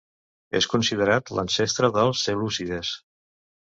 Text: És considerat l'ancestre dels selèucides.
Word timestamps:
És 0.59 0.67
considerat 0.71 1.31
l'ancestre 1.41 1.93
dels 2.01 2.27
selèucides. 2.29 2.99